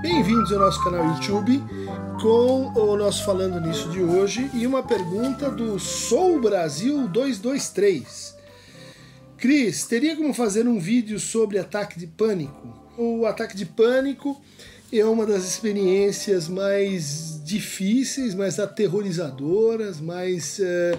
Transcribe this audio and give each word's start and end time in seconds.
Bem-vindos 0.00 0.50
ao 0.50 0.58
nosso 0.58 0.82
canal 0.82 1.06
YouTube 1.06 1.62
com 2.22 2.72
o 2.72 2.96
nosso 2.96 3.22
Falando 3.22 3.60
Nisso 3.60 3.90
de 3.90 4.00
hoje 4.00 4.50
e 4.54 4.66
uma 4.66 4.82
pergunta 4.82 5.50
do 5.50 5.78
Sou 5.78 6.40
Brasil 6.40 7.06
223. 7.06 8.34
Cris, 9.36 9.84
teria 9.84 10.16
como 10.16 10.32
fazer 10.32 10.66
um 10.66 10.80
vídeo 10.80 11.20
sobre 11.20 11.58
ataque 11.58 11.98
de 11.98 12.06
pânico? 12.06 12.66
O 12.96 13.26
ataque 13.26 13.54
de 13.54 13.66
pânico 13.66 14.40
é 14.90 15.04
uma 15.04 15.26
das 15.26 15.44
experiências 15.44 16.48
mais 16.48 17.38
difíceis, 17.44 18.34
mais 18.34 18.58
aterrorizadoras, 18.58 20.00
mais 20.00 20.58
é, 20.60 20.98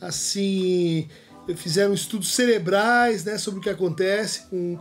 assim 0.00 1.08
fizeram 1.56 1.94
estudos 1.94 2.34
cerebrais 2.34 3.24
né, 3.24 3.38
sobre 3.38 3.60
o 3.60 3.62
que 3.62 3.70
acontece 3.70 4.42
com, 4.48 4.78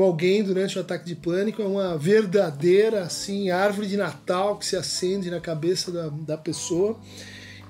com 0.00 0.06
alguém 0.06 0.42
durante 0.42 0.78
o 0.78 0.80
ataque 0.80 1.04
de 1.04 1.14
pânico. 1.14 1.60
É 1.60 1.66
uma 1.66 1.98
verdadeira 1.98 3.02
assim, 3.02 3.50
árvore 3.50 3.86
de 3.86 3.98
Natal 3.98 4.56
que 4.56 4.64
se 4.64 4.74
acende 4.74 5.30
na 5.30 5.40
cabeça 5.40 5.92
da, 5.92 6.08
da 6.08 6.38
pessoa. 6.38 6.98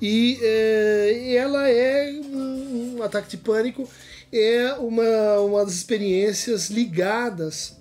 E 0.01 0.38
é, 0.41 1.35
ela 1.35 1.69
é 1.69 2.12
um, 2.12 2.98
um, 2.98 3.02
ataque 3.02 3.30
de 3.30 3.37
pânico, 3.37 3.91
é 4.33 4.74
uma, 4.74 5.41
uma 5.41 5.65
das 5.65 5.74
experiências 5.74 6.71
ligadas 6.71 7.80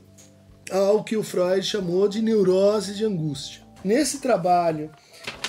ao 0.72 1.04
que 1.04 1.16
o 1.16 1.22
Freud 1.22 1.64
chamou 1.64 2.08
de 2.08 2.20
neurose 2.20 2.96
de 2.96 3.06
angústia. 3.06 3.62
Nesse 3.84 4.18
trabalho 4.18 4.90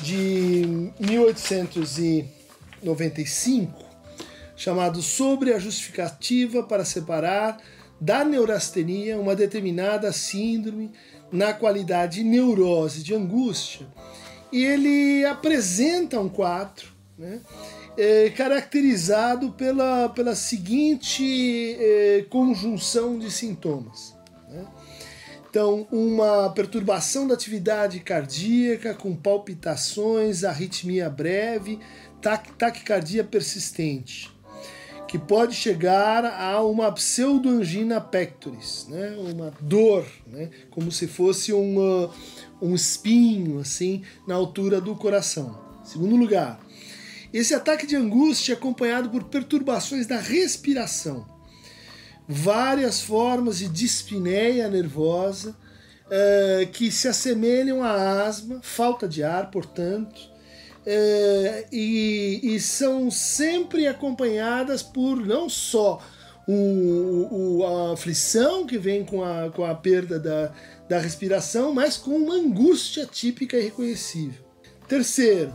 de 0.02 0.92
1895, 1.00 3.82
chamado 4.54 5.00
Sobre 5.00 5.54
a 5.54 5.58
Justificativa 5.58 6.62
para 6.62 6.84
Separar 6.84 7.56
da 8.00 8.24
Neurastenia 8.24 9.18
uma 9.18 9.36
determinada 9.36 10.10
síndrome 10.12 10.90
na 11.30 11.52
qualidade 11.52 12.24
neurose 12.24 13.02
de 13.02 13.14
angústia. 13.14 13.86
E 14.50 14.64
ele 14.64 15.24
apresenta 15.24 16.18
um 16.18 16.28
quadro 16.28 16.88
né, 17.16 17.40
é, 17.96 18.30
caracterizado 18.30 19.52
pela, 19.52 20.08
pela 20.08 20.34
seguinte 20.34 21.76
é, 21.78 22.24
conjunção 22.28 23.18
de 23.18 23.30
sintomas. 23.30 24.16
Né? 24.48 24.66
Então, 25.48 25.86
uma 25.92 26.48
perturbação 26.50 27.28
da 27.28 27.34
atividade 27.34 28.00
cardíaca 28.00 28.94
com 28.94 29.14
palpitações, 29.14 30.42
arritmia 30.42 31.10
breve, 31.10 31.78
taquicardia 32.56 33.24
persistente 33.24 34.30
que 35.10 35.18
pode 35.18 35.56
chegar 35.56 36.24
a 36.24 36.62
uma 36.62 36.92
pseudoangina 36.92 38.00
pectoris, 38.00 38.86
né? 38.88 39.16
uma 39.18 39.52
dor, 39.60 40.06
né? 40.24 40.50
como 40.70 40.92
se 40.92 41.08
fosse 41.08 41.52
uma, 41.52 42.08
um 42.62 42.76
espinho 42.76 43.58
assim 43.58 44.04
na 44.24 44.36
altura 44.36 44.80
do 44.80 44.94
coração. 44.94 45.58
Segundo 45.82 46.14
lugar, 46.14 46.60
esse 47.32 47.52
ataque 47.52 47.88
de 47.88 47.96
angústia 47.96 48.52
é 48.52 48.56
acompanhado 48.56 49.10
por 49.10 49.24
perturbações 49.24 50.06
da 50.06 50.16
respiração, 50.16 51.26
várias 52.28 53.00
formas 53.00 53.58
de 53.58 53.68
dispneia 53.68 54.68
nervosa 54.68 55.56
uh, 56.06 56.70
que 56.70 56.88
se 56.92 57.08
assemelham 57.08 57.82
à 57.82 58.22
asma, 58.22 58.60
falta 58.62 59.08
de 59.08 59.24
ar, 59.24 59.50
portanto, 59.50 60.20
é, 60.86 61.66
e, 61.70 62.40
e, 62.42 62.60
são 62.60 63.10
sempre 63.10 63.86
acompanhadas 63.86 64.82
por 64.82 65.16
não 65.16 65.48
só 65.48 66.00
o, 66.48 67.58
o, 67.60 67.66
a 67.66 67.92
aflição 67.92 68.66
que 68.66 68.78
vem 68.78 69.04
com 69.04 69.22
a, 69.22 69.50
com 69.50 69.64
a 69.64 69.74
perda 69.74 70.18
da, 70.18 70.52
da 70.88 70.98
respiração, 70.98 71.74
mas 71.74 71.96
com 71.96 72.12
uma 72.12 72.34
angústia 72.34 73.06
típica 73.06 73.58
e 73.58 73.64
reconhecível. 73.64 74.42
Terceiro, 74.88 75.54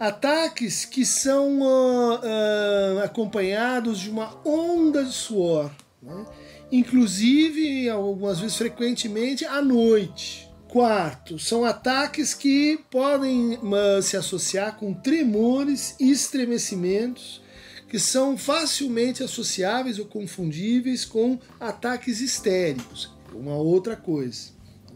ataques 0.00 0.84
que 0.84 1.04
são 1.04 1.60
uh, 1.60 2.14
uh, 2.16 2.98
acompanhados 3.04 4.00
de 4.00 4.10
uma 4.10 4.36
onda 4.44 5.04
de 5.04 5.12
suor, 5.12 5.70
né? 6.02 6.24
inclusive, 6.72 7.88
algumas 7.88 8.40
vezes 8.40 8.56
frequentemente, 8.56 9.44
à 9.44 9.62
noite. 9.62 10.45
Quarto, 10.76 11.38
são 11.38 11.64
ataques 11.64 12.34
que 12.34 12.78
podem 12.90 13.54
uh, 13.54 14.02
se 14.02 14.14
associar 14.14 14.76
com 14.76 14.92
tremores 14.92 15.96
e 15.98 16.10
estremecimentos 16.10 17.40
que 17.88 17.98
são 17.98 18.36
facilmente 18.36 19.22
associáveis 19.22 19.98
ou 19.98 20.04
confundíveis 20.04 21.06
com 21.06 21.38
ataques 21.58 22.20
histéricos, 22.20 23.10
uma 23.32 23.56
outra 23.56 23.96
coisa. 23.96 24.50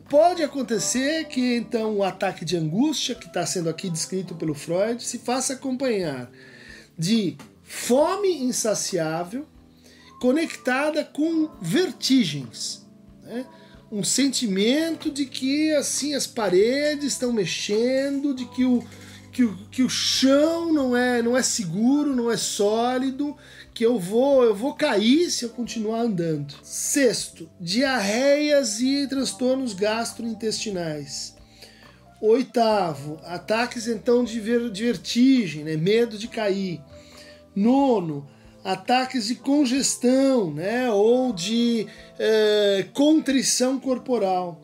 Pode 0.06 0.42
acontecer 0.42 1.24
que 1.28 1.56
então 1.56 1.96
o 1.96 2.04
ataque 2.04 2.44
de 2.44 2.58
angústia, 2.58 3.14
que 3.14 3.28
está 3.28 3.46
sendo 3.46 3.70
aqui 3.70 3.88
descrito 3.88 4.34
pelo 4.34 4.52
Freud, 4.52 5.02
se 5.02 5.20
faça 5.20 5.54
acompanhar 5.54 6.30
de 6.98 7.38
fome 7.62 8.42
insaciável 8.42 9.48
conectada 10.20 11.06
com 11.06 11.48
vertigens. 11.62 12.86
Né? 13.22 13.46
Um 13.90 14.04
sentimento 14.04 15.10
de 15.10 15.26
que 15.26 15.72
assim 15.74 16.14
as 16.14 16.26
paredes 16.26 17.12
estão 17.12 17.32
mexendo, 17.32 18.32
de 18.32 18.44
que 18.46 18.64
o, 18.64 18.84
que 19.32 19.42
o, 19.42 19.56
que 19.70 19.82
o 19.82 19.90
chão 19.90 20.72
não 20.72 20.96
é, 20.96 21.20
não 21.20 21.36
é 21.36 21.42
seguro, 21.42 22.14
não 22.14 22.30
é 22.30 22.36
sólido, 22.36 23.36
que 23.74 23.84
eu 23.84 23.98
vou 23.98 24.44
eu 24.44 24.54
vou 24.54 24.74
cair 24.74 25.30
se 25.30 25.44
eu 25.44 25.50
continuar 25.50 26.02
andando. 26.02 26.54
Sexto, 26.62 27.50
diarreias 27.60 28.80
e 28.80 29.06
transtornos 29.08 29.74
gastrointestinais. 29.74 31.34
Oitavo, 32.20 33.18
ataques 33.24 33.88
então 33.88 34.22
de, 34.22 34.38
ver, 34.40 34.70
de 34.70 34.84
vertigem, 34.84 35.64
né? 35.64 35.76
medo 35.76 36.18
de 36.18 36.28
cair. 36.28 36.80
Nono, 37.56 38.28
ataques 38.64 39.26
de 39.26 39.34
congestão, 39.36 40.52
né, 40.52 40.90
ou 40.90 41.32
de 41.32 41.86
é, 42.18 42.86
contrição 42.92 43.78
corporal. 43.80 44.60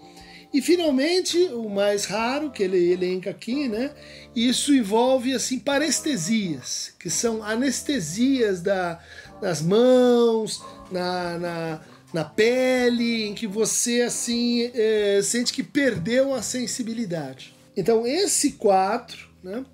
E 0.52 0.62
finalmente, 0.62 1.36
o 1.52 1.68
mais 1.68 2.04
raro 2.04 2.50
que 2.50 2.62
ele 2.62 2.92
elenca 2.92 3.30
aqui, 3.30 3.68
né, 3.68 3.90
isso 4.34 4.74
envolve 4.74 5.34
assim 5.34 5.58
parestesias, 5.58 6.94
que 6.98 7.10
são 7.10 7.42
anestesias 7.42 8.62
da, 8.62 9.00
das 9.40 9.60
mãos, 9.60 10.62
na, 10.90 11.38
na, 11.38 11.80
na 12.12 12.24
pele, 12.24 13.26
em 13.26 13.34
que 13.34 13.46
você 13.46 14.02
assim 14.02 14.70
é, 14.74 15.20
sente 15.22 15.52
que 15.52 15.62
perdeu 15.62 16.34
a 16.34 16.42
sensibilidade. 16.42 17.54
Então 17.76 18.06
esse 18.06 18.52
quadro, 18.52 19.28
né, 19.42 19.64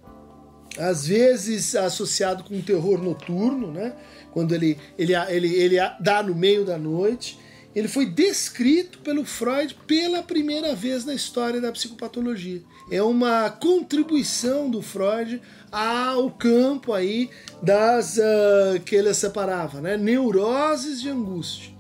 às 0.79 1.07
vezes 1.07 1.75
associado 1.75 2.45
com 2.45 2.61
terror 2.61 3.03
noturno, 3.03 3.71
né? 3.71 3.93
quando 4.33 4.55
ele, 4.55 4.79
ele, 4.99 5.15
ele, 5.15 5.55
ele 5.55 5.77
dá 6.01 6.23
no 6.23 6.35
meio 6.35 6.65
da 6.65 6.79
noite. 6.79 7.39
Ele 7.75 7.89
foi 7.89 8.05
descrito 8.05 8.99
pelo 8.99 9.25
Freud 9.25 9.77
pela 9.87 10.23
primeira 10.23 10.75
vez 10.75 11.05
na 11.05 11.15
história 11.15 11.61
da 11.61 11.73
psicopatologia. 11.73 12.63
É 12.91 13.03
uma 13.03 13.49
contribuição 13.49 14.71
do 14.71 14.83
Freud 14.83 15.41
ao 15.71 16.31
campo 16.31 16.93
aí 16.93 17.31
das 17.63 18.19
uh, 18.19 18.81
que 18.85 18.95
ele 18.95 19.13
separava, 19.15 19.81
né? 19.81 19.97
neuroses 19.97 21.01
de 21.01 21.09
angústia. 21.09 21.73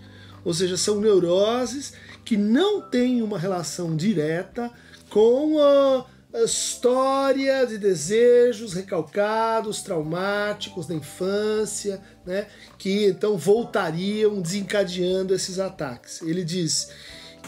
Ou 0.45 0.55
seja, 0.55 0.77
são 0.77 0.99
neuroses 0.99 1.93
que 2.25 2.37
não 2.37 2.81
têm 2.81 3.21
uma 3.21 3.39
relação 3.39 3.95
direta 3.95 4.71
com 5.11 5.57
uh, 5.57 6.05
história 6.41 7.67
de 7.67 7.77
desejos 7.77 8.73
recalcados, 8.73 9.83
traumáticos 9.83 10.87
da 10.87 10.95
infância, 10.95 12.01
né, 12.25 12.47
que 12.79 13.07
então 13.07 13.37
voltariam 13.37 14.41
desencadeando 14.41 15.35
esses 15.35 15.59
ataques. 15.59 16.23
Ele 16.23 16.43
diz 16.43 16.91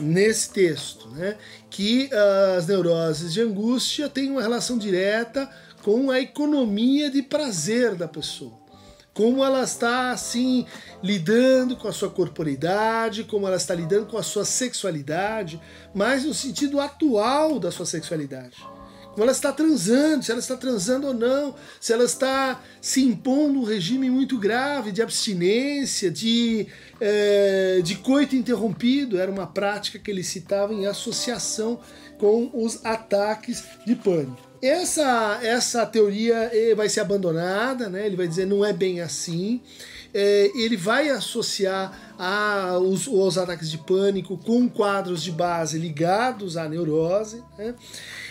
nesse 0.00 0.50
texto 0.50 1.08
né, 1.10 1.36
que 1.70 2.10
as 2.56 2.66
neuroses 2.66 3.32
de 3.32 3.40
angústia 3.40 4.08
têm 4.08 4.30
uma 4.30 4.42
relação 4.42 4.76
direta 4.76 5.48
com 5.82 6.10
a 6.10 6.20
economia 6.20 7.10
de 7.10 7.22
prazer 7.22 7.94
da 7.94 8.08
pessoa. 8.08 8.62
Como 9.14 9.44
ela 9.44 9.62
está 9.62 10.10
assim 10.10 10.66
lidando 11.00 11.76
com 11.76 11.86
a 11.86 11.92
sua 11.92 12.10
corporidade, 12.10 13.22
como 13.22 13.46
ela 13.46 13.56
está 13.56 13.72
lidando 13.72 14.06
com 14.06 14.18
a 14.18 14.24
sua 14.24 14.44
sexualidade, 14.44 15.60
mas 15.94 16.24
no 16.24 16.34
sentido 16.34 16.80
atual 16.80 17.60
da 17.60 17.70
sua 17.70 17.86
sexualidade 17.86 18.73
ela 19.22 19.32
está 19.32 19.52
transando, 19.52 20.24
se 20.24 20.30
ela 20.30 20.40
está 20.40 20.56
transando 20.56 21.08
ou 21.08 21.14
não, 21.14 21.54
se 21.80 21.92
ela 21.92 22.04
está 22.04 22.62
se 22.80 23.02
impondo 23.02 23.60
um 23.60 23.64
regime 23.64 24.10
muito 24.10 24.38
grave 24.38 24.90
de 24.90 25.02
abstinência, 25.02 26.10
de, 26.10 26.66
é, 27.00 27.80
de 27.82 27.96
coito 27.96 28.34
interrompido, 28.34 29.18
era 29.18 29.30
uma 29.30 29.46
prática 29.46 29.98
que 29.98 30.10
ele 30.10 30.22
citava 30.22 30.72
em 30.72 30.86
associação 30.86 31.80
com 32.18 32.50
os 32.52 32.84
ataques 32.84 33.64
de 33.86 33.94
pânico. 33.94 34.54
Essa, 34.62 35.40
essa 35.42 35.84
teoria 35.84 36.50
eh, 36.50 36.74
vai 36.74 36.88
ser 36.88 37.00
abandonada, 37.00 37.90
né? 37.90 38.06
ele 38.06 38.16
vai 38.16 38.26
dizer 38.26 38.46
não 38.46 38.64
é 38.64 38.72
bem 38.72 39.02
assim. 39.02 39.60
é, 40.14 40.50
ele 40.54 40.76
vai 40.76 41.10
associar 41.10 42.14
a, 42.16 42.78
os, 42.78 43.08
os, 43.08 43.36
ataques 43.36 43.68
de 43.68 43.78
pânico 43.78 44.38
com 44.38 44.68
quadros 44.68 45.22
de 45.22 45.32
base 45.32 45.76
ligados 45.76 46.56
à 46.56 46.68
neurose, 46.68 47.42
né? 47.58 47.74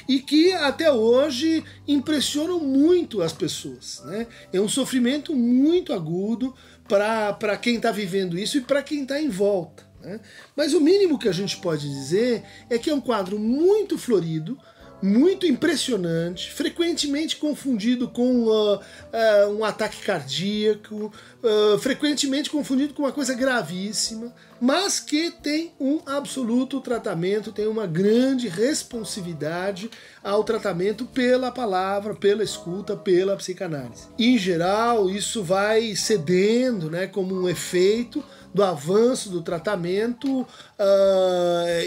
E 0.07 0.19
que 0.19 0.51
até 0.53 0.91
hoje 0.91 1.63
impressionam 1.87 2.59
muito 2.59 3.21
as 3.21 3.33
pessoas. 3.33 4.01
Né? 4.05 4.27
É 4.51 4.59
um 4.59 4.69
sofrimento 4.69 5.35
muito 5.35 5.93
agudo 5.93 6.53
para 6.87 7.57
quem 7.57 7.75
está 7.77 7.91
vivendo 7.91 8.37
isso 8.37 8.57
e 8.57 8.61
para 8.61 8.83
quem 8.83 9.03
está 9.03 9.21
em 9.21 9.29
volta. 9.29 9.83
Né? 10.01 10.19
Mas 10.55 10.73
o 10.73 10.81
mínimo 10.81 11.17
que 11.17 11.29
a 11.29 11.33
gente 11.33 11.57
pode 11.57 11.87
dizer 11.87 12.43
é 12.69 12.77
que 12.77 12.89
é 12.89 12.93
um 12.93 13.01
quadro 13.01 13.39
muito 13.39 13.97
florido, 13.97 14.57
muito 15.03 15.45
impressionante, 15.45 16.49
frequentemente 16.49 17.35
confundido 17.35 18.07
com 18.07 18.45
uh, 18.45 18.75
uh, 18.75 19.49
um 19.49 19.65
ataque 19.65 20.01
cardíaco, 20.01 21.11
uh, 21.43 21.77
frequentemente 21.77 22.49
confundido 22.49 22.93
com 22.93 23.03
uma 23.03 23.11
coisa 23.11 23.33
gravíssima, 23.33 24.33
mas 24.61 25.01
que 25.01 25.29
tem 25.29 25.73
um 25.77 25.99
absoluto 26.05 26.79
tratamento, 26.79 27.51
tem 27.51 27.67
uma 27.67 27.85
grande 27.85 28.47
responsividade 28.47 29.91
ao 30.23 30.41
tratamento 30.41 31.03
pela 31.03 31.51
palavra, 31.51 32.15
pela 32.15 32.41
escuta, 32.41 32.95
pela 32.95 33.35
psicanálise. 33.35 34.07
Em 34.17 34.37
geral, 34.37 35.09
isso 35.09 35.43
vai 35.43 35.97
cedendo, 35.97 36.89
né, 36.89 37.07
como 37.07 37.35
um 37.35 37.49
efeito 37.49 38.23
do 38.53 38.63
avanço 38.63 39.29
do 39.29 39.41
tratamento 39.41 40.47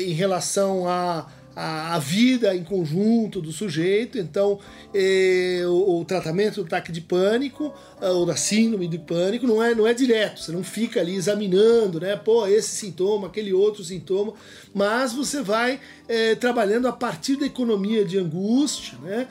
em 0.00 0.12
relação 0.12 0.88
a 0.88 1.26
a, 1.56 1.98
vida 1.98 2.54
em 2.54 2.62
conjunto 2.62 3.40
do 3.40 3.50
sujeito. 3.50 4.18
Então, 4.18 4.60
eh, 4.92 5.62
o, 5.64 6.00
o, 6.00 6.04
tratamento 6.04 6.56
do 6.56 6.66
ataque 6.66 6.92
de 6.92 7.00
pânico 7.00 7.72
ah, 7.98 8.10
ou 8.10 8.26
da 8.26 8.36
síndrome 8.36 8.86
de 8.86 8.98
pânico 8.98 9.46
não 9.46 9.62
é, 9.62 9.74
não 9.74 9.86
é 9.86 9.94
direto, 9.94 10.40
você 10.40 10.52
não 10.52 10.62
fica 10.62 11.00
ali 11.00 11.14
examinando, 11.14 11.98
né? 11.98 12.14
Pô, 12.14 12.46
esse 12.46 12.68
sintoma, 12.68 13.28
aquele 13.28 13.54
outro 13.54 13.82
sintoma, 13.82 14.34
mas 14.74 15.14
você 15.14 15.40
vai 15.40 15.80
eh, 16.06 16.34
trabalhando 16.34 16.86
a 16.88 16.92
partir 16.92 17.36
da 17.36 17.46
economia 17.46 18.04
de 18.04 18.18
angústia, 18.18 18.98
né? 19.02 19.26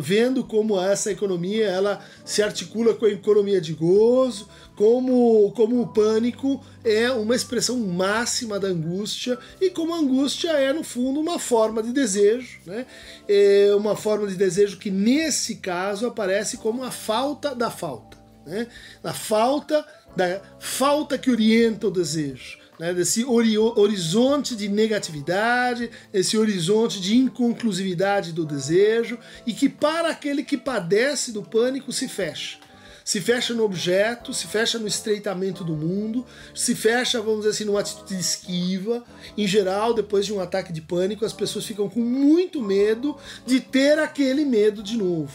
Vendo 0.00 0.42
como 0.44 0.80
essa 0.80 1.12
economia 1.12 1.66
ela 1.66 2.00
se 2.24 2.42
articula 2.42 2.94
com 2.94 3.04
a 3.04 3.10
economia 3.10 3.60
de 3.60 3.74
gozo, 3.74 4.48
como, 4.78 5.50
como 5.56 5.80
o 5.82 5.88
pânico 5.88 6.64
é 6.84 7.10
uma 7.10 7.34
expressão 7.34 7.76
máxima 7.78 8.60
da 8.60 8.68
angústia 8.68 9.36
e 9.60 9.70
como 9.70 9.92
a 9.92 9.98
angústia 9.98 10.50
é, 10.52 10.72
no 10.72 10.84
fundo, 10.84 11.18
uma 11.18 11.36
forma 11.36 11.82
de 11.82 11.90
desejo, 11.90 12.60
né? 12.64 12.86
É 13.28 13.74
uma 13.74 13.96
forma 13.96 14.28
de 14.28 14.36
desejo 14.36 14.78
que, 14.78 14.88
nesse 14.88 15.56
caso, 15.56 16.06
aparece 16.06 16.58
como 16.58 16.84
a 16.84 16.92
falta 16.92 17.56
da 17.56 17.72
falta, 17.72 18.16
né? 18.46 18.68
A 19.02 19.12
falta 19.12 19.84
da 20.14 20.40
falta 20.60 21.18
que 21.18 21.28
orienta 21.28 21.88
o 21.88 21.90
desejo. 21.90 22.58
Né, 22.78 22.94
desse 22.94 23.24
ori 23.24 23.58
horizonte 23.58 24.54
de 24.54 24.68
negatividade, 24.68 25.90
esse 26.14 26.38
horizonte 26.38 27.00
de 27.00 27.16
inconclusividade 27.16 28.30
do 28.30 28.46
desejo, 28.46 29.18
e 29.44 29.52
que 29.52 29.68
para 29.68 30.10
aquele 30.10 30.44
que 30.44 30.56
padece 30.56 31.32
do 31.32 31.42
pânico 31.42 31.92
se 31.92 32.06
fecha 32.06 32.58
se 33.08 33.22
fecha 33.22 33.54
no 33.54 33.64
objeto, 33.64 34.34
se 34.34 34.46
fecha 34.46 34.78
no 34.78 34.86
estreitamento 34.86 35.64
do 35.64 35.74
mundo, 35.74 36.26
se 36.54 36.74
fecha, 36.74 37.22
vamos 37.22 37.38
dizer 37.38 37.52
assim, 37.52 37.64
numa 37.64 37.80
atitude 37.80 38.20
esquiva. 38.20 39.02
Em 39.34 39.46
geral, 39.46 39.94
depois 39.94 40.26
de 40.26 40.34
um 40.34 40.38
ataque 40.38 40.74
de 40.74 40.82
pânico, 40.82 41.24
as 41.24 41.32
pessoas 41.32 41.64
ficam 41.64 41.88
com 41.88 42.00
muito 42.00 42.60
medo 42.60 43.16
de 43.46 43.60
ter 43.60 43.98
aquele 43.98 44.44
medo 44.44 44.82
de 44.82 44.98
novo. 44.98 45.32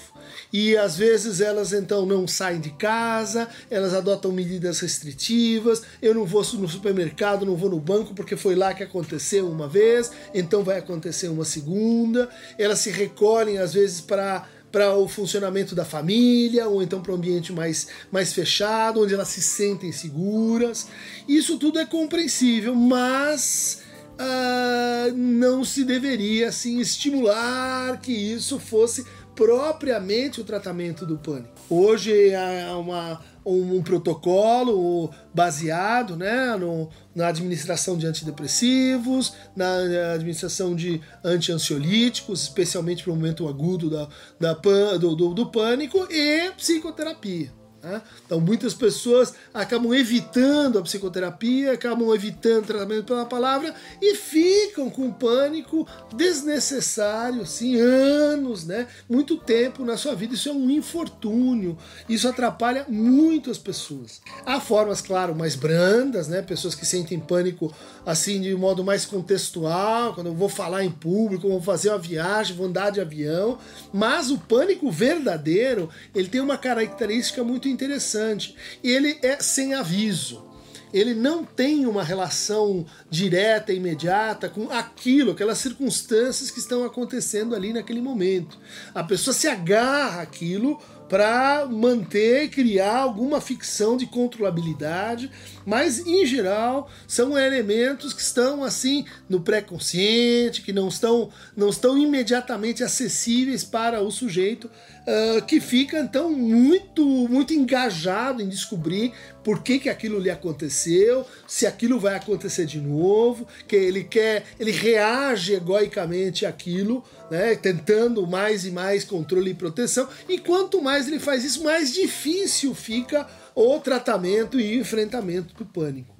E 0.52 0.78
às 0.78 0.96
vezes 0.96 1.42
elas 1.42 1.74
então 1.74 2.06
não 2.06 2.28
saem 2.28 2.62
de 2.62 2.70
casa, 2.70 3.50
elas 3.72 3.96
adotam 3.96 4.32
medidas 4.32 4.80
restritivas. 4.80 5.82
Eu 6.00 6.14
não 6.14 6.26
vou 6.26 6.44
no 6.54 6.70
supermercado, 6.70 7.44
não 7.44 7.56
vou 7.56 7.72
no 7.72 7.80
banco 7.80 8.14
porque 8.14 8.36
foi 8.36 8.54
lá 8.54 8.76
que 8.76 8.84
aconteceu 8.84 9.50
uma 9.50 9.68
vez, 9.68 10.12
então 10.32 10.64
vai 10.64 10.78
acontecer 10.78 11.28
uma 11.28 11.44
segunda. 11.44 12.30
Elas 12.56 12.78
se 12.78 12.92
recolhem 12.92 13.58
às 13.58 13.74
vezes 13.74 14.00
para 14.00 14.48
para 14.74 14.96
o 14.96 15.08
funcionamento 15.08 15.76
da 15.76 15.86
família, 15.86 16.68
ou 16.68 16.82
então 16.82 17.00
para 17.00 17.12
um 17.12 17.16
ambiente 17.16 17.54
mais, 17.54 17.88
mais 18.12 18.34
fechado, 18.34 19.04
onde 19.04 19.14
elas 19.14 19.28
se 19.28 19.40
sentem 19.40 19.92
seguras. 19.92 20.88
Isso 21.28 21.60
tudo 21.60 21.78
é 21.78 21.86
compreensível, 21.86 22.74
mas 22.74 23.84
uh, 24.14 25.16
não 25.16 25.64
se 25.64 25.84
deveria 25.84 26.50
assim, 26.50 26.80
estimular 26.80 28.02
que 28.02 28.12
isso 28.12 28.60
fosse 28.60 29.06
propriamente 29.36 30.42
o 30.42 30.44
tratamento 30.44 31.06
do 31.06 31.20
pânico. 31.20 31.54
Hoje 31.70 32.34
há 32.34 32.76
uma 32.76 33.22
um, 33.46 33.78
um 33.78 33.82
protocolo 33.82 35.10
baseado 35.34 36.16
né, 36.16 36.56
no, 36.56 36.90
na 37.16 37.28
administração 37.28 37.98
de 37.98 38.06
antidepressivos, 38.06 39.34
na 39.56 40.14
administração 40.14 40.76
de 40.76 41.02
antiansiolíticos, 41.24 42.44
especialmente 42.44 43.04
para 43.04 43.12
o 43.12 43.16
momento 43.16 43.48
agudo 43.48 43.90
da, 43.90 44.08
da, 44.40 44.54
do, 44.98 45.16
do, 45.16 45.34
do 45.34 45.46
pânico, 45.48 46.08
e 46.12 46.52
psicoterapia. 46.52 47.63
Né? 47.84 48.02
Então, 48.26 48.40
muitas 48.40 48.74
pessoas 48.74 49.34
acabam 49.54 49.94
evitando 49.94 50.80
a 50.80 50.82
psicoterapia, 50.82 51.74
acabam 51.74 52.14
evitando 52.16 52.64
o 52.64 52.68
tratamento 52.68 53.04
pela 53.08 53.26
palavra 53.26 53.76
e 54.02 54.16
ficam 54.16 54.90
com 54.90 55.12
pânico 55.12 55.86
desnecessário, 56.16 57.42
assim, 57.42 57.76
anos, 57.76 58.66
né? 58.66 58.88
muito 59.10 59.36
tempo 59.36 59.84
na 59.84 59.98
sua 59.98 60.16
vida. 60.16 60.34
Isso 60.34 60.48
é 60.48 60.54
um 60.54 60.70
infortúnio, 60.70 61.78
isso 62.08 62.28
atrapalha 62.28 62.86
muito 62.88 63.52
as 63.52 63.58
pessoas. 63.58 64.22
Há 64.46 64.62
formas, 64.62 65.02
claro, 65.02 65.36
mais 65.36 65.56
brandas, 65.56 66.30
né? 66.30 66.42
pessoas 66.42 66.76
que 66.76 66.86
sentem 66.86 67.20
pânico 67.20 67.74
assim 68.06 68.42
de 68.42 68.54
modo 68.56 68.84
mais 68.84 69.06
contextual, 69.06 70.14
quando 70.14 70.28
eu 70.28 70.36
vou 70.36 70.50
falar 70.50 70.84
em 70.84 70.92
público, 70.92 71.50
vou 71.50 71.62
fazer 71.62 71.90
uma 71.90 71.98
viagem, 71.98 72.56
vou 72.56 72.68
andar 72.68 72.92
de 72.92 73.02
avião, 73.02 73.58
mas 73.92 74.30
o 74.30 74.38
pânico 74.38 74.90
verdadeiro, 74.92 75.90
ele 76.14 76.28
tem 76.28 76.42
uma 76.42 76.58
característica 76.58 77.44
muito 77.44 77.68
interessante. 77.74 78.56
Ele 78.84 79.18
é 79.22 79.38
sem 79.42 79.74
aviso. 79.74 80.54
Ele 80.94 81.16
não 81.16 81.44
tem 81.44 81.88
uma 81.88 82.04
relação 82.04 82.86
direta, 83.10 83.74
imediata 83.74 84.48
com 84.48 84.70
aquilo, 84.70 85.32
aquelas 85.32 85.58
circunstâncias 85.58 86.52
que 86.52 86.60
estão 86.60 86.86
acontecendo 86.86 87.56
ali 87.56 87.74
naquele 87.74 88.00
momento. 88.00 88.60
A 88.94 89.04
pessoa 89.04 89.34
se 89.34 89.48
agarra 89.48 90.22
àquilo 90.22 90.80
para 91.10 91.68
manter, 91.68 92.50
criar 92.50 92.98
alguma 92.98 93.42
ficção 93.42 93.98
de 93.98 94.06
controlabilidade, 94.06 95.30
mas 95.66 96.00
em 96.00 96.26
geral 96.26 96.90
são 97.08 97.38
elementos 97.38 98.14
que 98.14 98.22
estão 98.22 98.64
assim 98.64 99.06
no 99.30 99.42
pré-consciente, 99.42 100.62
que 100.62 100.74
não 100.74 100.88
estão, 100.88 101.30
não 101.56 101.70
estão 101.70 101.98
imediatamente 101.98 102.84
acessíveis 102.84 103.64
para 103.64 104.02
o 104.02 104.10
sujeito, 104.10 104.70
uh, 105.08 105.42
que 105.46 105.60
fica 105.60 106.00
então 106.00 106.32
muito, 106.32 107.06
muito 107.28 107.54
engajado 107.54 108.42
em 108.42 108.48
descobrir 108.48 109.14
por 109.44 109.62
que, 109.62 109.80
que 109.80 109.90
aquilo 109.90 110.20
lhe 110.20 110.30
aconteceu, 110.30 111.26
se 111.48 111.66
aquilo 111.66 112.00
vai 112.00 112.16
acontecer 112.16 112.66
de 112.66 112.80
novo, 112.80 113.48
que 113.68 113.76
ele 113.76 114.04
quer, 114.04 114.46
ele 114.60 114.72
reage 114.72 115.54
egoicamente 115.54 116.46
àquilo, 116.46 117.04
né, 117.30 117.56
tentando 117.56 118.26
mais 118.26 118.66
e 118.66 118.72
mais 118.72 119.04
controle 119.04 119.52
e 119.52 119.56
proteção, 119.56 120.08
e 120.30 120.38
quanto 120.38 120.82
mais 120.82 121.08
ele 121.08 121.20
faz 121.20 121.44
isso, 121.44 121.64
mais 121.64 121.94
difícil 121.94 122.74
fica 122.74 123.28
o 123.56 123.80
tratamento 123.80 124.60
e 124.60 124.78
enfrentamento 124.78 125.54
do 125.56 125.66
pânico. 125.66 126.14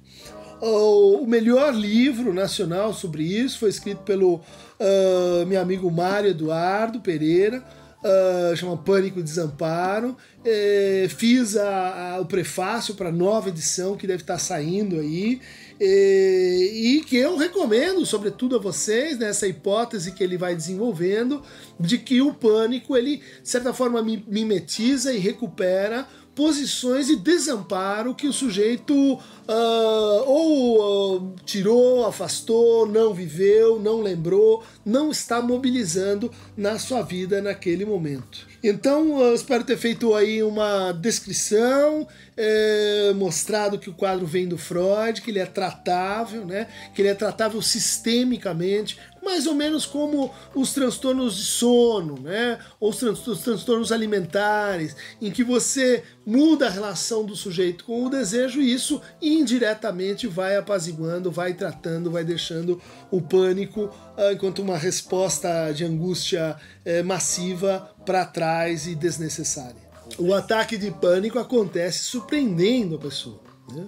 O 0.60 1.26
melhor 1.26 1.74
livro 1.74 2.32
nacional 2.32 2.94
sobre 2.94 3.24
isso 3.24 3.58
foi 3.58 3.68
escrito 3.68 4.02
pelo 4.02 4.36
uh, 4.36 5.46
meu 5.46 5.60
amigo 5.60 5.90
Mário 5.90 6.30
Eduardo 6.30 7.00
Pereira, 7.00 7.62
uh, 8.04 8.56
chama 8.56 8.76
Pânico 8.76 9.18
e 9.18 9.22
Desamparo. 9.22 10.16
É, 10.44 11.06
fiz 11.08 11.56
a, 11.56 12.14
a, 12.14 12.20
o 12.20 12.26
prefácio 12.26 12.94
para 12.94 13.08
a 13.08 13.12
nova 13.12 13.48
edição 13.48 13.96
que 13.96 14.06
deve 14.06 14.22
estar 14.22 14.38
saindo 14.38 15.00
aí. 15.00 15.40
É, 15.80 16.58
e 16.72 17.00
que 17.00 17.16
eu 17.16 17.36
recomendo, 17.36 18.04
sobretudo 18.06 18.56
a 18.56 18.60
vocês, 18.60 19.18
nessa 19.18 19.46
né, 19.46 19.50
hipótese 19.50 20.12
que 20.12 20.22
ele 20.22 20.36
vai 20.36 20.54
desenvolvendo, 20.54 21.42
de 21.80 21.98
que 21.98 22.20
o 22.20 22.32
pânico, 22.32 22.96
ele, 22.96 23.22
de 23.42 23.48
certa 23.48 23.72
forma, 23.72 24.00
mimetiza 24.02 25.12
e 25.12 25.18
recupera 25.18 26.06
posições 26.34 27.06
de 27.06 27.16
desamparo 27.16 28.14
que 28.14 28.26
o 28.26 28.32
sujeito 28.32 28.94
uh, 28.94 30.24
ou 30.26 31.16
uh, 31.16 31.34
tirou, 31.44 32.04
afastou, 32.06 32.86
não 32.86 33.14
viveu, 33.14 33.78
não 33.78 34.00
lembrou, 34.00 34.62
não 34.84 35.10
está 35.10 35.40
mobilizando 35.40 36.30
na 36.56 36.78
sua 36.78 37.02
vida 37.02 37.40
naquele 37.40 37.84
momento. 37.84 38.46
Então, 38.62 39.20
eu 39.20 39.34
espero 39.34 39.62
ter 39.62 39.76
feito 39.76 40.14
aí 40.14 40.42
uma 40.42 40.90
descrição, 40.92 42.08
é, 42.34 43.12
mostrado 43.14 43.78
que 43.78 43.90
o 43.90 43.92
quadro 43.92 44.26
vem 44.26 44.48
do 44.48 44.56
Freud, 44.56 45.20
que 45.20 45.30
ele 45.30 45.38
é 45.38 45.46
tratável, 45.46 46.46
né? 46.46 46.66
que 46.94 47.02
ele 47.02 47.08
é 47.08 47.14
tratável 47.14 47.60
sistemicamente, 47.60 48.98
mais 49.24 49.46
ou 49.46 49.54
menos 49.54 49.86
como 49.86 50.30
os 50.54 50.72
transtornos 50.72 51.36
de 51.36 51.44
sono, 51.44 52.20
né? 52.20 52.58
Ou 52.78 52.90
os, 52.90 52.98
tran 52.98 53.12
os 53.12 53.40
transtornos 53.40 53.90
alimentares, 53.90 54.94
em 55.20 55.30
que 55.30 55.42
você 55.42 56.04
muda 56.26 56.66
a 56.66 56.70
relação 56.70 57.24
do 57.24 57.34
sujeito 57.34 57.84
com 57.84 58.04
o 58.04 58.10
desejo 58.10 58.60
e 58.60 58.72
isso 58.72 59.00
indiretamente 59.20 60.26
vai 60.26 60.56
apaziguando, 60.56 61.30
vai 61.30 61.54
tratando, 61.54 62.10
vai 62.10 62.24
deixando 62.24 62.80
o 63.10 63.20
pânico 63.20 63.84
uh, 63.84 64.32
enquanto 64.32 64.60
uma 64.60 64.76
resposta 64.76 65.72
de 65.72 65.84
angústia 65.84 66.56
uh, 66.56 67.04
massiva 67.04 67.90
para 68.04 68.24
trás 68.24 68.86
e 68.86 68.94
desnecessária. 68.94 69.82
O 70.18 70.34
ataque 70.34 70.76
de 70.76 70.90
pânico 70.90 71.38
acontece 71.38 72.00
surpreendendo 72.04 72.96
a 72.96 72.98
pessoa. 72.98 73.40
Né? 73.72 73.86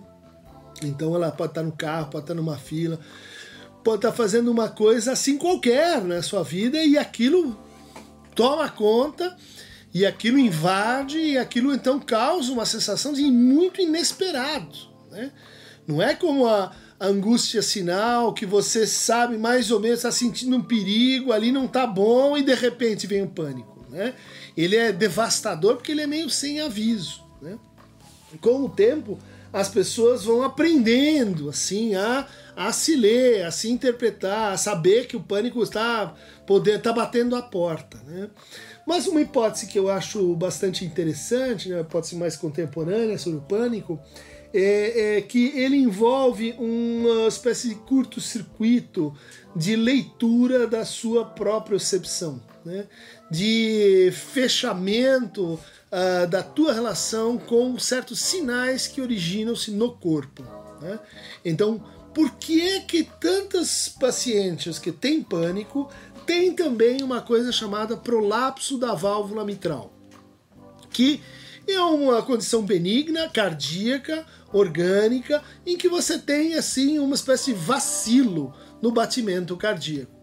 Então 0.82 1.14
ela 1.14 1.30
pode 1.30 1.52
estar 1.52 1.62
no 1.62 1.72
carro, 1.72 2.10
pode 2.10 2.24
estar 2.24 2.34
numa 2.34 2.56
fila, 2.56 2.98
pode 3.86 3.98
estar 3.98 4.10
fazendo 4.10 4.50
uma 4.50 4.68
coisa 4.68 5.12
assim 5.12 5.38
qualquer 5.38 6.02
na 6.02 6.20
sua 6.20 6.42
vida 6.42 6.82
e 6.82 6.98
aquilo 6.98 7.56
toma 8.34 8.68
conta 8.68 9.36
e 9.94 10.04
aquilo 10.04 10.40
invade 10.40 11.16
e 11.16 11.38
aquilo 11.38 11.72
então 11.72 12.00
causa 12.00 12.50
uma 12.52 12.66
sensação 12.66 13.12
de 13.12 13.22
muito 13.30 13.80
inesperado. 13.80 14.76
Né? 15.08 15.30
Não 15.86 16.02
é 16.02 16.16
como 16.16 16.48
a, 16.48 16.74
angústia 16.98 17.62
sinal 17.62 18.34
que 18.34 18.44
você 18.44 18.88
sabe 18.88 19.38
mais 19.38 19.70
ou 19.70 19.78
menos 19.78 19.98
está 19.98 20.10
sentindo 20.10 20.56
um 20.56 20.62
perigo 20.62 21.30
ali 21.30 21.52
não 21.52 21.68
tá 21.68 21.86
bom 21.86 22.36
e 22.36 22.42
de 22.42 22.54
repente 22.54 23.06
vem 23.06 23.22
o 23.22 23.28
pânico. 23.28 23.86
Né? 23.88 24.14
Ele 24.56 24.74
é 24.74 24.90
devastador 24.90 25.76
porque 25.76 25.92
ele 25.92 26.00
é 26.00 26.08
meio 26.08 26.28
sem 26.28 26.60
aviso. 26.60 27.22
Né? 27.40 27.56
Com 28.40 28.64
o 28.64 28.68
tempo 28.68 29.16
as 29.56 29.70
pessoas 29.70 30.22
vão 30.22 30.42
aprendendo 30.42 31.48
assim 31.48 31.94
a, 31.94 32.26
a 32.54 32.70
se 32.72 32.94
ler, 32.94 33.42
a 33.42 33.50
se 33.50 33.70
interpretar, 33.70 34.52
a 34.52 34.56
saber 34.58 35.06
que 35.06 35.16
o 35.16 35.22
pânico 35.22 35.62
está 35.62 36.14
poder 36.46 36.76
está 36.76 36.92
batendo 36.92 37.34
a 37.34 37.40
porta, 37.40 37.98
né? 38.06 38.28
Mas 38.86 39.06
uma 39.06 39.20
hipótese 39.20 39.66
que 39.66 39.78
eu 39.78 39.90
acho 39.90 40.36
bastante 40.36 40.84
interessante, 40.84 41.70
né, 41.70 41.76
uma 41.76 41.80
hipótese 41.80 42.16
mais 42.16 42.36
contemporânea 42.36 43.16
sobre 43.16 43.38
o 43.38 43.42
pânico, 43.42 43.98
é, 44.52 45.16
é 45.16 45.20
que 45.22 45.58
ele 45.58 45.76
envolve 45.76 46.54
uma 46.58 47.26
espécie 47.26 47.70
de 47.70 47.76
curto-circuito 47.76 49.14
de 49.56 49.74
leitura 49.74 50.66
da 50.66 50.84
sua 50.84 51.24
própria 51.24 51.78
percepção, 51.78 52.42
né? 52.66 52.86
de 53.30 54.10
fechamento 54.12 55.54
uh, 55.54 56.26
da 56.28 56.42
tua 56.42 56.72
relação 56.72 57.38
com 57.38 57.78
certos 57.78 58.18
sinais 58.18 58.88
que 58.88 59.00
originam-se 59.00 59.70
no 59.70 59.92
corpo. 59.92 60.42
Né? 60.82 60.98
Então, 61.44 61.82
por 62.12 62.32
que 62.32 62.60
é 62.60 62.80
que 62.80 63.04
tantas 63.04 63.88
pacientes 63.88 64.78
que 64.78 64.90
têm 64.90 65.22
pânico 65.22 65.88
têm 66.26 66.52
também 66.52 67.02
uma 67.02 67.22
coisa 67.22 67.52
chamada 67.52 67.96
prolapso 67.96 68.76
da 68.76 68.94
válvula 68.94 69.44
mitral? 69.44 69.92
Que 70.90 71.22
é 71.68 71.80
uma 71.80 72.22
condição 72.22 72.62
benigna, 72.62 73.28
cardíaca, 73.28 74.24
orgânica, 74.52 75.42
em 75.64 75.76
que 75.76 75.88
você 75.88 76.18
tem 76.18 76.54
assim 76.54 76.98
uma 76.98 77.14
espécie 77.14 77.52
de 77.52 77.58
vacilo 77.58 78.54
no 78.80 78.90
batimento 78.90 79.56
cardíaco. 79.56 80.16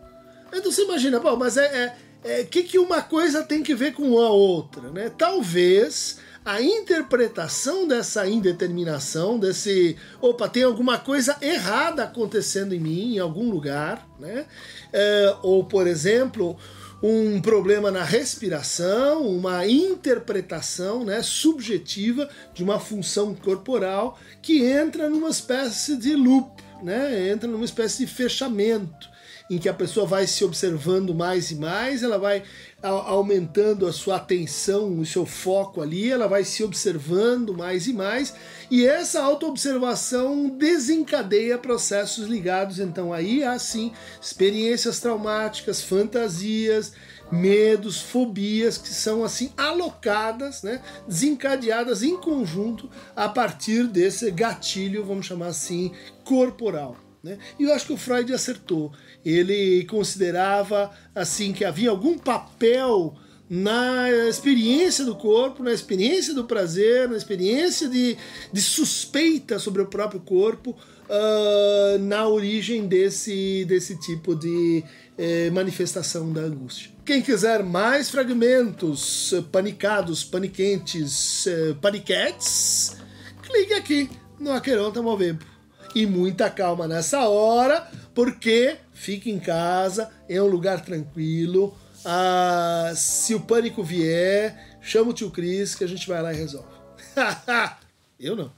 Então 0.53 0.71
você 0.71 0.83
imagina, 0.83 1.19
pô, 1.19 1.35
mas 1.35 1.57
é, 1.57 1.65
é, 1.65 1.97
é, 2.23 2.43
que, 2.43 2.63
que 2.63 2.79
uma 2.79 3.01
coisa 3.01 3.43
tem 3.43 3.61
que 3.61 3.75
ver 3.75 3.93
com 3.93 4.19
a 4.19 4.29
outra? 4.29 4.89
Né? 4.89 5.11
Talvez 5.17 6.19
a 6.45 6.61
interpretação 6.61 7.87
dessa 7.87 8.27
indeterminação, 8.27 9.39
desse 9.39 9.95
opa, 10.21 10.49
tem 10.49 10.63
alguma 10.63 10.97
coisa 10.97 11.37
errada 11.41 12.03
acontecendo 12.03 12.73
em 12.73 12.79
mim, 12.79 13.15
em 13.15 13.19
algum 13.19 13.49
lugar, 13.49 14.05
né? 14.19 14.45
É, 14.91 15.35
ou, 15.41 15.63
por 15.63 15.87
exemplo, 15.87 16.57
um 17.01 17.41
problema 17.41 17.91
na 17.91 18.03
respiração, 18.03 19.25
uma 19.25 19.65
interpretação 19.65 21.05
né, 21.05 21.21
subjetiva 21.21 22.29
de 22.53 22.63
uma 22.63 22.79
função 22.79 23.33
corporal 23.35 24.17
que 24.41 24.63
entra 24.63 25.09
numa 25.09 25.29
espécie 25.29 25.97
de 25.97 26.15
loop, 26.15 26.49
né? 26.81 27.29
entra 27.29 27.49
numa 27.49 27.65
espécie 27.65 28.05
de 28.05 28.11
fechamento 28.11 29.12
em 29.53 29.57
que 29.57 29.69
a 29.69 29.73
pessoa 29.73 30.05
vai 30.05 30.25
se 30.27 30.43
observando 30.43 31.13
mais 31.13 31.51
e 31.51 31.55
mais, 31.55 32.03
ela 32.03 32.17
vai 32.17 32.43
aumentando 32.81 33.87
a 33.87 33.93
sua 33.93 34.17
atenção, 34.17 34.99
o 34.99 35.05
seu 35.05 35.25
foco 35.25 35.81
ali, 35.81 36.11
ela 36.11 36.27
vai 36.27 36.43
se 36.43 36.63
observando 36.63 37.53
mais 37.53 37.87
e 37.87 37.93
mais, 37.93 38.33
e 38.69 38.85
essa 38.85 39.21
autoobservação 39.21 40.49
desencadeia 40.49 41.57
processos 41.57 42.27
ligados 42.27 42.79
então 42.79 43.13
aí 43.13 43.43
a 43.43 43.57
sim 43.57 43.93
experiências 44.21 44.99
traumáticas, 44.99 45.81
fantasias, 45.81 46.91
medos, 47.31 48.01
fobias 48.01 48.77
que 48.77 48.89
são 48.89 49.23
assim 49.23 49.51
alocadas, 49.57 50.61
né, 50.61 50.81
desencadeadas 51.07 52.03
em 52.03 52.17
conjunto 52.17 52.89
a 53.15 53.29
partir 53.29 53.87
desse 53.87 54.29
gatilho, 54.29 55.05
vamos 55.05 55.25
chamar 55.25 55.47
assim, 55.47 55.91
corporal. 56.23 57.02
Né? 57.23 57.37
E 57.57 57.63
eu 57.63 57.73
acho 57.73 57.85
que 57.85 57.93
o 57.93 57.97
Freud 57.97 58.33
acertou. 58.33 58.91
Ele 59.23 59.85
considerava 59.85 60.91
assim 61.15 61.53
que 61.53 61.63
havia 61.63 61.89
algum 61.89 62.17
papel 62.17 63.15
na 63.49 64.09
experiência 64.27 65.05
do 65.05 65.15
corpo, 65.15 65.63
na 65.63 65.71
experiência 65.71 66.33
do 66.33 66.43
prazer, 66.43 67.07
na 67.07 67.15
experiência 67.15 67.87
de, 67.87 68.17
de 68.51 68.61
suspeita 68.61 69.57
sobre 69.57 69.81
o 69.81 69.85
próprio 69.85 70.19
corpo, 70.19 70.71
uh, 70.71 71.99
na 71.99 72.27
origem 72.27 72.87
desse, 72.87 73.63
desse 73.65 73.97
tipo 73.99 74.35
de 74.35 74.83
eh, 75.17 75.51
manifestação 75.51 76.33
da 76.33 76.41
angústia. 76.41 76.91
Quem 77.05 77.21
quiser 77.21 77.63
mais 77.63 78.09
fragmentos 78.09 79.33
panicados, 79.51 80.23
paniquentes, 80.23 81.45
eh, 81.45 81.75
paniquetes, 81.79 82.97
clique 83.43 83.73
aqui 83.73 84.09
no 84.39 84.51
Aqueronta 84.51 85.01
Movempo 85.01 85.52
e 85.95 86.05
muita 86.05 86.49
calma 86.49 86.87
nessa 86.87 87.27
hora, 87.27 87.87
porque 88.13 88.77
fique 88.93 89.29
em 89.29 89.39
casa, 89.39 90.09
é 90.27 90.41
um 90.41 90.47
lugar 90.47 90.81
tranquilo. 90.81 91.75
Ah, 92.05 92.91
se 92.95 93.33
o 93.33 93.39
pânico 93.39 93.83
vier, 93.83 94.77
chama 94.81 95.11
o 95.11 95.13
tio 95.13 95.31
Cris 95.31 95.75
que 95.75 95.83
a 95.83 95.87
gente 95.87 96.07
vai 96.07 96.21
lá 96.21 96.33
e 96.33 96.37
resolve. 96.37 96.67
Eu 98.19 98.35
não. 98.35 98.51